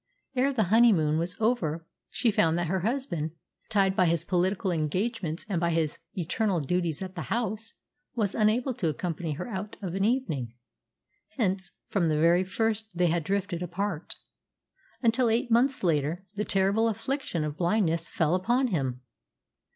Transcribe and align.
Ere 0.35 0.51
the 0.51 0.63
honeymoon 0.73 1.19
was 1.19 1.37
over 1.39 1.85
she 2.09 2.31
found 2.31 2.57
that 2.57 2.65
her 2.65 2.79
husband, 2.79 3.33
tied 3.69 3.95
by 3.95 4.05
his 4.07 4.25
political 4.25 4.71
engagements 4.71 5.45
and 5.47 5.61
by 5.61 5.69
his 5.69 5.99
eternal 6.15 6.59
duties 6.59 7.03
at 7.03 7.13
the 7.13 7.29
House, 7.29 7.75
was 8.15 8.33
unable 8.33 8.73
to 8.73 8.89
accompany 8.89 9.33
her 9.33 9.47
out 9.47 9.77
of 9.79 9.93
an 9.93 10.03
evening; 10.03 10.55
hence 11.37 11.69
from 11.87 12.09
the 12.09 12.17
very 12.19 12.43
first 12.43 12.97
they 12.97 13.09
had 13.09 13.23
drifted 13.23 13.61
apart, 13.61 14.15
until, 15.03 15.29
eight 15.29 15.51
months 15.51 15.83
later, 15.83 16.25
the 16.33 16.45
terrible 16.45 16.89
affliction 16.89 17.43
of 17.43 17.55
blindness 17.55 18.09
fell 18.09 18.33
upon 18.33 18.69
him. 18.69 19.01